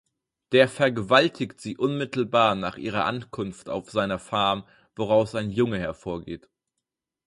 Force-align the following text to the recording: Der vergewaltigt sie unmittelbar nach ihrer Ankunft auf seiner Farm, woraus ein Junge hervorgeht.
Der 0.51 0.67
vergewaltigt 0.67 1.61
sie 1.61 1.77
unmittelbar 1.77 2.55
nach 2.55 2.77
ihrer 2.77 3.05
Ankunft 3.05 3.69
auf 3.69 3.91
seiner 3.91 4.17
Farm, 4.17 4.65
woraus 4.95 5.35
ein 5.35 5.51
Junge 5.51 5.77
hervorgeht. 5.77 6.49